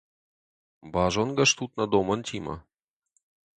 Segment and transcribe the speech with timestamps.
[0.93, 2.55] Базонгӕ стут нӕ домӕнтимӕ?